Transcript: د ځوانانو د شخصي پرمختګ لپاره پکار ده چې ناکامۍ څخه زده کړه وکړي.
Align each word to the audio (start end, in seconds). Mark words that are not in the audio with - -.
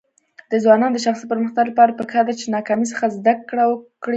د 0.51 0.53
ځوانانو 0.63 0.95
د 0.95 0.99
شخصي 1.05 1.25
پرمختګ 1.31 1.65
لپاره 1.69 1.97
پکار 1.99 2.23
ده 2.27 2.33
چې 2.39 2.53
ناکامۍ 2.55 2.85
څخه 2.93 3.05
زده 3.17 3.33
کړه 3.49 3.63
وکړي. 3.67 4.09